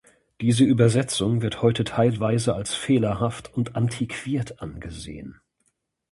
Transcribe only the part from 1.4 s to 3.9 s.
wird heute teilweise als fehlerhaft und